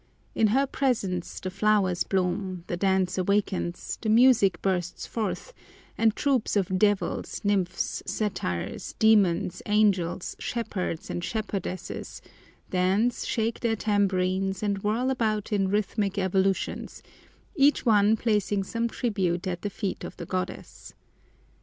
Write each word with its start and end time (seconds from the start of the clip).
In 0.33 0.47
her 0.47 0.65
presence 0.65 1.39
the 1.39 1.51
flowers 1.51 2.03
bloom, 2.03 2.63
the 2.65 2.75
dance 2.75 3.19
awakens, 3.19 3.99
the 4.01 4.09
music 4.09 4.59
bursts 4.63 5.05
forth, 5.05 5.53
and 5.95 6.15
troops 6.15 6.55
of 6.55 6.79
devils, 6.79 7.39
nymphs, 7.43 8.01
satyrs, 8.07 8.95
demons, 8.97 9.61
angels, 9.67 10.35
shepherds 10.39 11.11
and 11.11 11.21
shepherdesses, 11.23 12.19
dance, 12.71 13.27
shake 13.27 13.59
their 13.59 13.75
tambourines, 13.75 14.63
and 14.63 14.79
whirl 14.81 15.11
about 15.11 15.53
in 15.53 15.67
rhythmic 15.67 16.17
evolutions, 16.17 17.03
each 17.55 17.85
one 17.85 18.17
placing 18.17 18.63
some 18.63 18.87
tribute 18.87 19.45
at 19.45 19.61
the 19.61 19.69
feet 19.69 20.03
of 20.03 20.17
the 20.17 20.25
goddess. 20.25 20.95